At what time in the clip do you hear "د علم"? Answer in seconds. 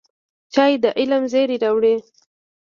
0.83-1.23